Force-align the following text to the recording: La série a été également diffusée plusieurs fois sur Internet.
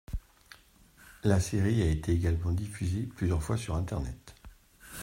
La 1.23 1.39
série 1.39 1.83
a 1.83 1.85
été 1.85 2.11
également 2.11 2.51
diffusée 2.53 3.03
plusieurs 3.03 3.43
fois 3.43 3.55
sur 3.55 3.75
Internet. 3.75 4.33